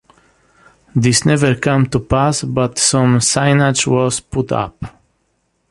This 0.95 1.25
never 1.27 1.53
came 1.53 1.85
to 1.91 1.99
pass, 1.99 2.41
but 2.43 2.79
some 2.79 3.19
signage 3.19 3.85
was 3.85 4.19
put 4.19 4.51
up. 4.51 4.83